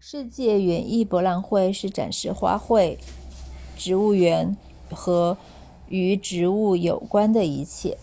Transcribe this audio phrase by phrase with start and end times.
[0.00, 2.98] 世界园艺博览会是展示花卉
[3.78, 4.56] 植物园
[4.90, 5.38] 和
[5.88, 7.98] 与植物有关的一切